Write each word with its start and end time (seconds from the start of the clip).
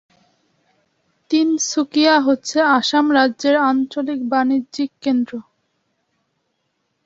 তিনসুকিয়া 1.31 2.15
হচ্ছে 2.19 2.57
আসাম 2.77 3.05
রাজ্যের 3.11 3.55
আঞ্চলিক 3.69 4.19
বাণিজ্যিক 4.29 4.91
কেন্দ্র। 5.01 5.33